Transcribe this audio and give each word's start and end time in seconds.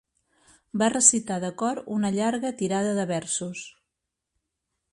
Va 0.81 0.87
recitar 0.93 1.37
de 1.43 1.51
cor 1.59 1.81
una 1.97 2.11
llarga 2.15 2.53
tirada 2.63 2.95
de 3.01 3.05
versos. 3.15 3.65